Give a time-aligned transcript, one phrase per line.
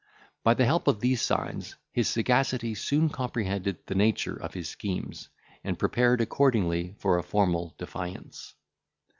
[0.43, 5.29] By the help of these signs, his sagacity soon comprehended the nature of his schemes,
[5.63, 8.55] and prepared accordingly for a formal defiance.